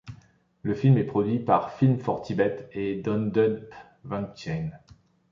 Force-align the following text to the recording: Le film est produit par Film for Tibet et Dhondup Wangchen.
Le 0.63 0.73
film 0.73 0.97
est 0.97 1.03
produit 1.03 1.37
par 1.37 1.73
Film 1.73 1.99
for 1.99 2.23
Tibet 2.23 2.67
et 2.73 2.99
Dhondup 3.03 3.71
Wangchen. 4.05 4.71